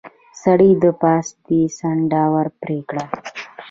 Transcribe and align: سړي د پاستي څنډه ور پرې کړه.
سړي 0.43 0.71
د 0.83 0.85
پاستي 1.01 1.61
څنډه 1.77 2.23
ور 2.33 2.47
پرې 2.61 2.79
کړه. 2.89 3.05